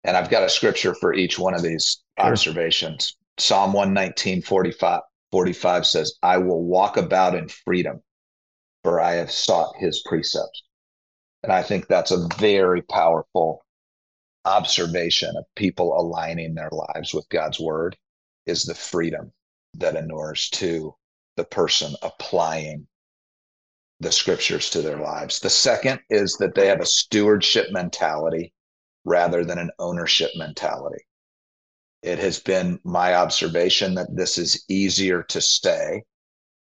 [0.04, 2.28] And I've got a scripture for each one of these sure.
[2.28, 3.16] observations.
[3.38, 8.02] Psalm 119, 45, 45 says, I will walk about in freedom,
[8.84, 10.64] for I have sought his precepts.
[11.44, 13.66] And I think that's a very powerful
[14.46, 17.98] observation of people aligning their lives with God's word
[18.46, 19.32] is the freedom
[19.76, 20.96] that inures to
[21.38, 22.88] the person applying
[24.00, 25.40] the scriptures to their lives.
[25.40, 28.52] The second is that they have a stewardship mentality
[29.06, 31.04] rather than an ownership mentality.
[32.02, 36.04] It has been my observation that this is easier to say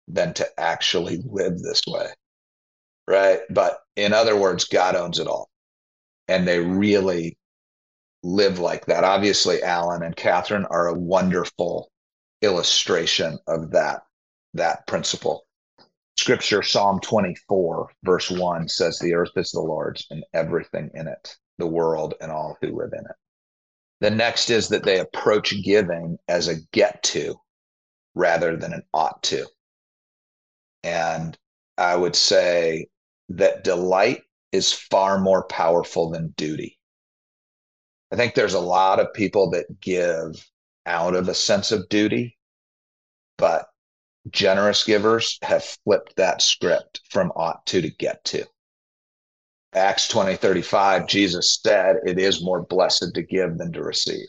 [0.07, 2.07] than to actually live this way.
[3.07, 3.39] Right.
[3.49, 5.49] But in other words, God owns it all.
[6.27, 7.37] And they really
[8.21, 9.03] live like that.
[9.03, 11.89] Obviously, Alan and Catherine are a wonderful
[12.41, 14.01] illustration of that,
[14.53, 15.45] that principle.
[16.17, 21.37] Scripture, Psalm 24, verse 1 says, The earth is the Lord's and everything in it
[21.59, 23.15] the world and all who live in it.
[24.01, 27.35] The next is that they approach giving as a get to
[28.15, 29.45] rather than an ought to.
[30.83, 31.37] And
[31.77, 32.87] I would say
[33.29, 36.79] that delight is far more powerful than duty.
[38.11, 40.49] I think there's a lot of people that give
[40.85, 42.37] out of a sense of duty,
[43.37, 43.67] but
[44.31, 48.45] generous givers have flipped that script from ought to to get to.
[49.73, 54.27] Acts 20 35, Jesus said, It is more blessed to give than to receive.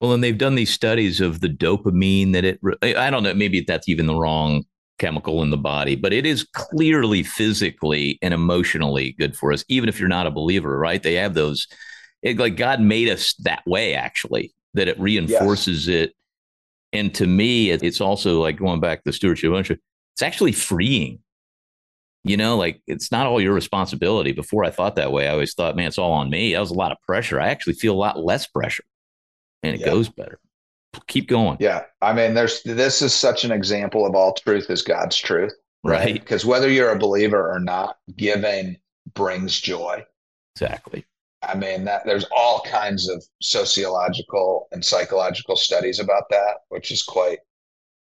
[0.00, 3.60] Well, and they've done these studies of the dopamine that it, I don't know, maybe
[3.60, 4.64] that's even the wrong
[4.98, 9.88] chemical in the body, but it is clearly physically and emotionally good for us, even
[9.88, 11.02] if you're not a believer, right?
[11.02, 11.66] They have those,
[12.22, 16.04] it, like God made us that way, actually, that it reinforces yes.
[16.04, 16.12] it.
[16.92, 21.20] And to me, it's also like going back to stewardship, it's actually freeing.
[22.24, 24.32] You know, like it's not all your responsibility.
[24.32, 26.54] Before I thought that way, I always thought, man, it's all on me.
[26.54, 27.38] That was a lot of pressure.
[27.38, 28.84] I actually feel a lot less pressure
[29.62, 29.86] and it yeah.
[29.86, 30.38] goes better
[31.06, 31.56] keep going.
[31.60, 31.84] Yeah.
[32.02, 35.54] I mean, there's this is such an example of all truth is God's truth.
[35.82, 36.14] Right.
[36.14, 38.78] Because whether you're a believer or not, giving
[39.14, 40.04] brings joy.
[40.56, 41.04] Exactly.
[41.42, 47.02] I mean, that there's all kinds of sociological and psychological studies about that, which is
[47.02, 47.40] quite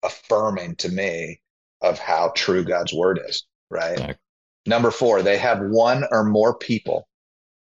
[0.03, 1.39] affirming to me
[1.81, 3.45] of how true God's word is.
[3.71, 3.93] Right.
[3.93, 4.15] Exactly.
[4.67, 7.07] Number four, they have one or more people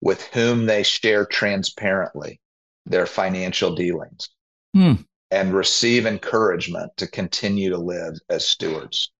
[0.00, 2.40] with whom they share transparently
[2.86, 4.30] their financial dealings
[4.72, 4.94] hmm.
[5.30, 9.12] and receive encouragement to continue to live as stewards.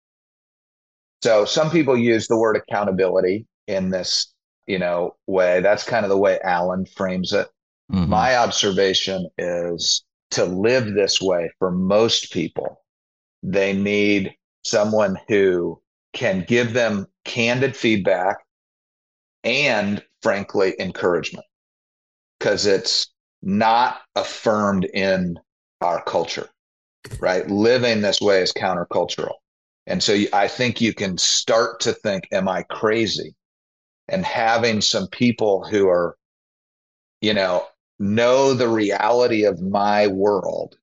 [1.22, 4.32] So some people use the word accountability in this,
[4.66, 5.60] you know, way.
[5.60, 7.48] That's kind of the way Alan frames it.
[7.92, 8.10] Mm-hmm.
[8.10, 12.84] My observation is to live this way for most people,
[13.42, 15.80] they need someone who
[16.16, 18.38] can give them candid feedback
[19.44, 21.44] and frankly encouragement
[22.38, 25.38] because it's not affirmed in
[25.82, 26.48] our culture,
[27.20, 27.46] right?
[27.50, 29.34] Living this way is countercultural.
[29.86, 33.34] And so I think you can start to think, am I crazy?
[34.08, 36.16] And having some people who are,
[37.20, 37.66] you know,
[37.98, 40.78] know the reality of my world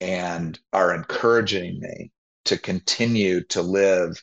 [0.00, 2.10] and are encouraging me
[2.46, 4.20] to continue to live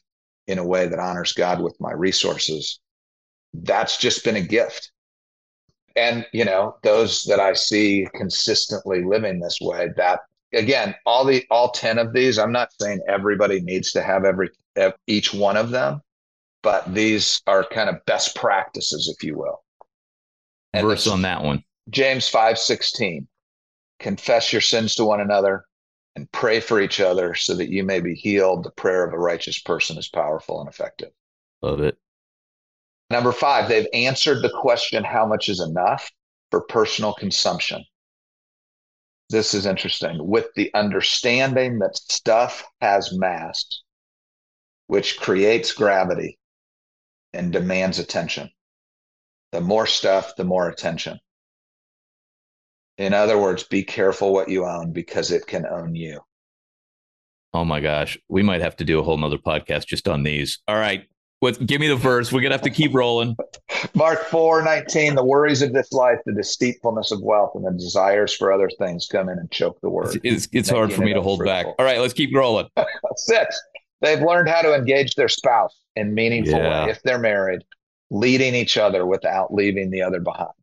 [0.47, 2.79] in a way that honors God with my resources.
[3.53, 4.91] That's just been a gift.
[5.95, 11.45] And you know those that i see consistently living this way that again all the
[11.51, 14.49] all 10 of these i'm not saying everybody needs to have every
[15.05, 16.01] each one of them
[16.63, 19.61] but these are kind of best practices if you will.
[20.71, 21.63] And verse on that one.
[21.89, 23.27] James 5 16
[23.99, 25.65] confess your sins to one another
[26.15, 29.17] and pray for each other so that you may be healed the prayer of a
[29.17, 31.11] righteous person is powerful and effective
[31.61, 31.97] love it
[33.13, 36.11] Number five, they've answered the question, how much is enough
[36.49, 37.85] for personal consumption?
[39.29, 40.17] This is interesting.
[40.27, 43.65] With the understanding that stuff has mass,
[44.87, 46.39] which creates gravity
[47.33, 48.49] and demands attention.
[49.51, 51.19] The more stuff, the more attention.
[52.97, 56.21] In other words, be careful what you own because it can own you.
[57.53, 58.17] Oh my gosh.
[58.29, 60.59] We might have to do a whole nother podcast just on these.
[60.67, 61.07] All right.
[61.41, 62.31] With, give me the verse.
[62.31, 63.35] We're gonna have to keep rolling.
[63.95, 65.13] Mark four nineteen.
[65.13, 69.07] The worries of this life, the deceitfulness of wealth, and the desires for other things
[69.11, 70.21] come in and choke the word.
[70.23, 71.65] It's, it's hard for me to hold back.
[71.65, 72.69] All right, let's keep rolling.
[73.17, 73.61] Six.
[73.99, 76.85] They've learned how to engage their spouse in meaningful yeah.
[76.85, 77.63] way if they're married,
[78.09, 80.62] leading each other without leaving the other behind.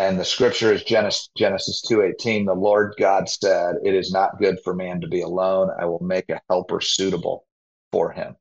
[0.00, 2.44] And the scripture is Genesis Genesis two eighteen.
[2.44, 5.70] The Lord God said, "It is not good for man to be alone.
[5.78, 7.46] I will make a helper suitable
[7.92, 8.36] for him."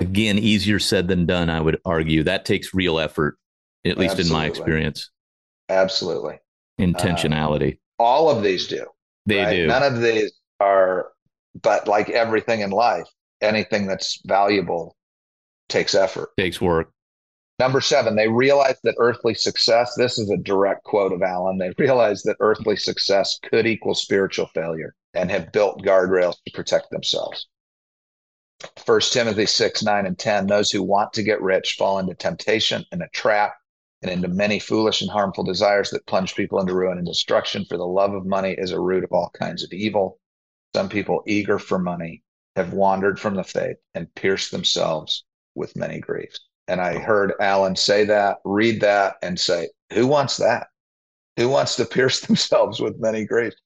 [0.00, 3.38] again easier said than done i would argue that takes real effort
[3.84, 4.28] at least Absolutely.
[4.28, 5.10] in my experience
[5.68, 6.38] Absolutely.
[6.80, 7.74] Intentionality.
[7.74, 8.86] Uh, all of these do.
[9.26, 9.54] They right?
[9.54, 9.66] do.
[9.66, 11.10] None of these are,
[11.62, 13.06] but like everything in life,
[13.40, 14.96] anything that's valuable
[15.68, 16.90] takes effort, takes work.
[17.64, 21.72] Number seven, they realized that earthly success, this is a direct quote of Alan, they
[21.78, 27.48] realized that earthly success could equal spiritual failure and have built guardrails to protect themselves.
[28.84, 30.46] First Timothy 6, 9, and 10.
[30.46, 33.54] Those who want to get rich fall into temptation and a trap
[34.02, 37.64] and into many foolish and harmful desires that plunge people into ruin and destruction.
[37.64, 40.20] For the love of money is a root of all kinds of evil.
[40.76, 42.24] Some people eager for money
[42.56, 45.24] have wandered from the faith and pierced themselves
[45.54, 46.40] with many griefs.
[46.68, 47.00] And I oh.
[47.00, 50.68] heard Alan say that, read that, and say, Who wants that?
[51.36, 53.56] Who wants to pierce themselves with many griefs?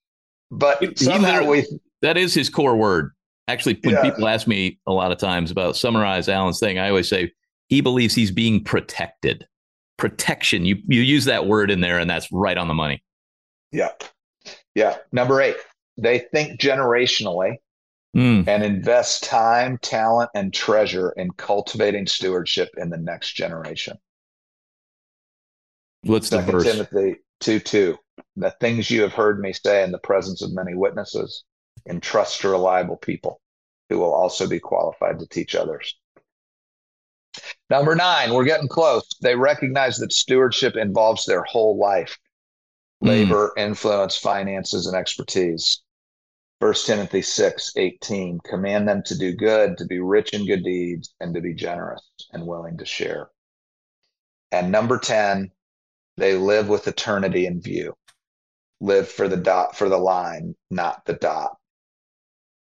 [0.50, 1.66] But somehow we.
[2.02, 3.12] That is his core word.
[3.48, 4.02] Actually, when yeah.
[4.02, 7.32] people ask me a lot of times about summarize Alan's thing, I always say
[7.68, 9.46] he believes he's being protected.
[9.96, 10.64] protection.
[10.64, 13.02] You you use that word in there, and that's right on the money.
[13.72, 13.90] Yeah,
[14.74, 14.96] yeah.
[15.12, 15.56] Number eight,
[15.98, 17.56] they think generationally
[18.16, 18.48] Mm.
[18.48, 23.98] and invest time, talent, and treasure in cultivating stewardship in the next generation.
[26.02, 26.64] What's the Second verse?
[26.64, 27.98] Timothy 2 2.
[28.36, 31.44] The things you have heard me say in the presence of many witnesses,
[31.88, 33.40] entrust to reliable people
[33.88, 35.94] who will also be qualified to teach others.
[37.70, 39.06] Number nine, we're getting close.
[39.22, 42.18] They recognize that stewardship involves their whole life
[43.02, 43.08] Mm.
[43.08, 45.82] labor, influence, finances, and expertise.
[46.60, 48.40] 1 Timothy 6 18.
[48.44, 52.02] Command them to do good, to be rich in good deeds, and to be generous
[52.32, 53.30] and willing to share.
[54.50, 55.50] And number 10,
[56.16, 57.94] they live with eternity in view.
[58.80, 61.56] Live for the dot for the line, not the dot.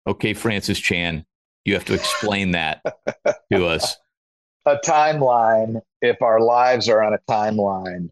[0.06, 1.24] Okay, Francis Chan,
[1.64, 2.80] you have to explain that
[3.52, 3.96] to us.
[4.66, 8.10] A timeline, if our lives are on a timeline,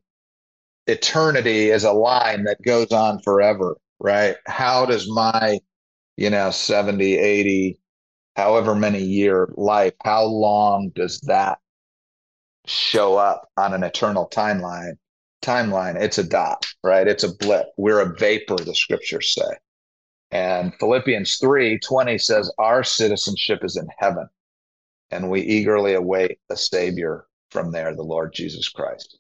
[0.87, 4.37] eternity is a line that goes on forever, right?
[4.47, 5.61] How does my,
[6.17, 7.79] you know, 70, 80,
[8.37, 11.59] however many year life, how long does that
[12.67, 14.95] show up on an eternal timeline?
[15.43, 17.07] Timeline, it's a dot, right?
[17.07, 17.67] It's a blip.
[17.77, 19.57] We're a vapor, the scriptures say.
[20.31, 24.29] And Philippians 3 20 says, Our citizenship is in heaven,
[25.11, 29.19] and we eagerly await a Savior from there, the Lord Jesus Christ.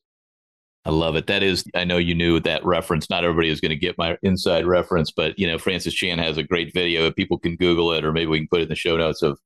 [0.86, 1.26] I love it.
[1.28, 3.08] That is, I know you knew that reference.
[3.08, 6.36] Not everybody is going to get my inside reference, but you know, Francis Chan has
[6.36, 7.06] a great video.
[7.06, 9.22] If people can Google it, or maybe we can put it in the show notes
[9.22, 9.38] of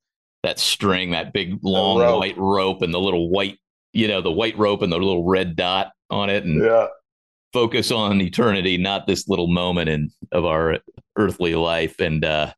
[0.43, 2.19] that string, that big long rope.
[2.19, 3.59] white rope, and the little white,
[3.93, 6.87] you know, the white rope and the little red dot on it, and Yeah.
[7.53, 10.79] focus on eternity, not this little moment in of our
[11.17, 12.01] earthly life.
[12.01, 12.53] And uh,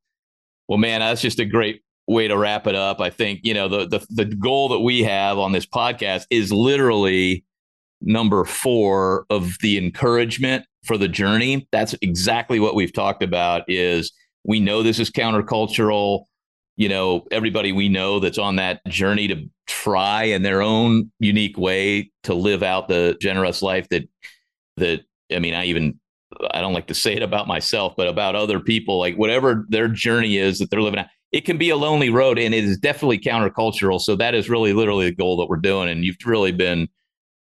[0.69, 3.01] well, man, that's just a great way to wrap it up.
[3.01, 6.51] I think you know the the the goal that we have on this podcast is
[6.51, 7.45] literally
[8.01, 11.69] number four of the encouragement for the journey.
[11.73, 13.65] That's exactly what we've talked about.
[13.69, 14.13] Is
[14.45, 16.25] we know this is countercultural.
[16.77, 21.59] You know, everybody we know that's on that journey to try in their own unique
[21.59, 24.09] way to live out the generous life that
[24.77, 25.03] that
[25.35, 25.99] I mean, I even
[26.53, 29.89] I don't like to say it about myself, but about other people, like whatever their
[29.89, 32.79] journey is that they're living out, it can be a lonely road and it is
[32.79, 34.01] definitely countercultural.
[34.01, 35.89] So that is really literally the goal that we're doing.
[35.89, 36.89] And you've really been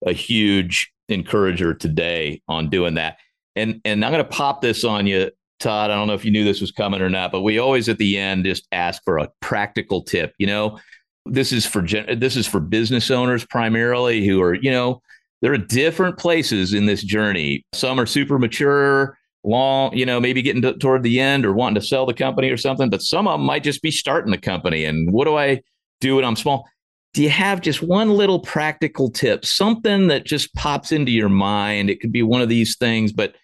[0.05, 3.17] a huge encourager today on doing that.
[3.55, 5.91] And and I'm gonna pop this on you, Todd.
[5.91, 7.97] I don't know if you knew this was coming or not, but we always at
[7.97, 10.33] the end just ask for a practical tip.
[10.37, 10.79] You know,
[11.25, 15.01] this is for gen- this is for business owners primarily who are, you know,
[15.41, 17.65] there are different places in this journey.
[17.73, 21.81] Some are super mature, long, you know, maybe getting to, toward the end or wanting
[21.81, 24.37] to sell the company or something, but some of them might just be starting the
[24.37, 24.85] company.
[24.85, 25.61] And what do I
[26.01, 26.67] do when I'm small?
[27.13, 31.89] Do you have just one little practical tip, something that just pops into your mind?
[31.89, 33.35] It could be one of these things, but,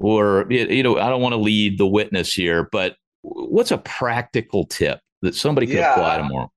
[0.00, 4.64] or, you know, I don't want to lead the witness here, but what's a practical
[4.66, 5.92] tip that somebody could Yeah.
[5.92, 6.50] apply tomorrow?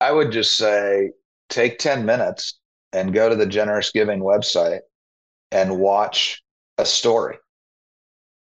[0.00, 1.10] I would just say
[1.48, 2.58] take 10 minutes
[2.92, 4.80] and go to the Generous Giving website
[5.52, 6.42] and watch
[6.78, 7.38] a story.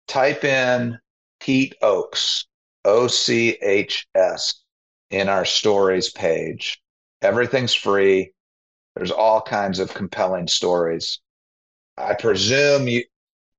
[0.07, 0.99] Type in
[1.41, 2.45] Pete Ochs,
[2.85, 4.63] O C H S,
[5.11, 6.82] in our stories page.
[7.23, 8.33] Everything's free.
[8.95, 11.21] There's all kinds of compelling stories.
[11.97, 13.05] I presume you,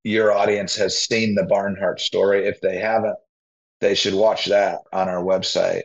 [0.04, 2.46] your audience has seen the Barnhart story.
[2.46, 3.16] If they haven't,
[3.80, 5.82] they should watch that on our website.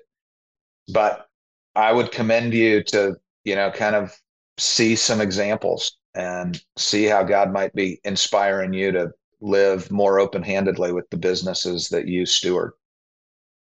[0.94, 1.28] But
[1.76, 4.14] I would commend you to, you know, kind of
[4.58, 9.12] see some examples and see how God might be inspiring you to
[9.42, 12.74] live more open handedly with the businesses that you steward.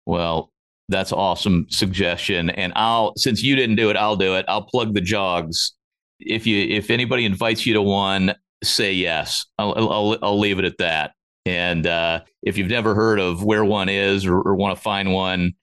[0.06, 0.53] Well,
[0.90, 2.50] that's awesome suggestion.
[2.50, 4.46] And I'll since you didn't do it, I'll do it.
[4.48, 5.74] I'll plug the jogs.
[6.20, 9.46] If you if anybody invites you to one, say yes.
[9.58, 11.12] I'll I'll, I'll leave it at that.
[11.46, 15.12] And uh, if you've never heard of where one is or, or want to find
[15.12, 15.54] one,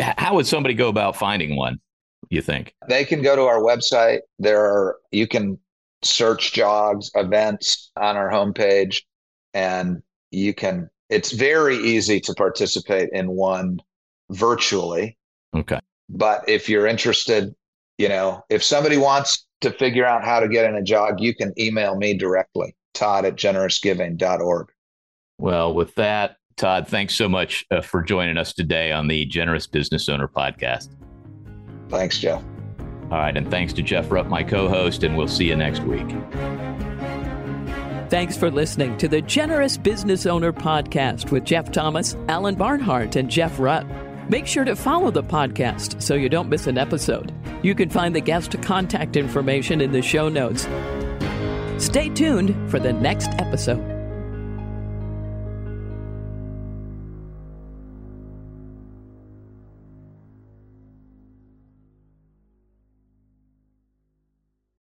[0.00, 1.78] how would somebody go about finding one?
[2.30, 2.74] You think?
[2.88, 4.20] They can go to our website.
[4.38, 5.58] There are, you can
[6.02, 9.02] search jogs, events on our homepage,
[9.54, 13.80] and you can, it's very easy to participate in one
[14.30, 15.16] virtually.
[15.54, 15.80] Okay.
[16.08, 17.54] But if you're interested,
[17.98, 21.34] you know, if somebody wants to figure out how to get in a jog, you
[21.34, 24.68] can email me directly, todd at generousgiving.org.
[25.38, 29.66] Well, with that, Todd, thanks so much uh, for joining us today on the Generous
[29.66, 30.88] Business Owner Podcast.
[31.88, 32.42] Thanks, Jeff.
[33.10, 36.08] All right, and thanks to Jeff Rutt, my co-host, and we'll see you next week.
[38.10, 43.30] Thanks for listening to the Generous Business Owner Podcast with Jeff Thomas, Alan Barnhart, and
[43.30, 43.86] Jeff Rutt.
[44.28, 47.32] Make sure to follow the podcast so you don't miss an episode.
[47.62, 50.68] You can find the guest contact information in the show notes.
[51.82, 53.97] Stay tuned for the next episode.